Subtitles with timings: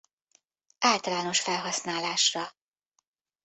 [0.79, 2.55] Általános felhasználásra.